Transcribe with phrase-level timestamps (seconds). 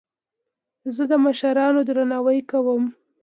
[0.95, 2.83] زه د مشرانو درناوی کوم.